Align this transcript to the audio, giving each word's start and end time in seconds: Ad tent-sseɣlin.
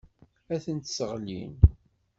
Ad 0.53 0.59
tent-sseɣlin. 0.63 1.53